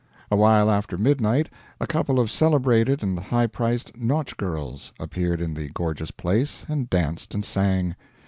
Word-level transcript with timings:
A 0.31 0.35
while 0.35 0.71
after 0.71 0.97
midnight 0.97 1.47
a 1.79 1.85
couple 1.85 2.19
of 2.19 2.31
celebrated 2.31 3.03
and 3.03 3.19
high 3.19 3.45
priced 3.45 3.95
nautch 3.95 4.35
girls 4.35 4.91
appeared 4.99 5.39
in 5.39 5.53
the 5.53 5.69
gorgeous 5.69 6.09
place, 6.09 6.65
and 6.67 6.89
danced 6.89 7.35
and 7.35 7.45
sang. 7.45 7.95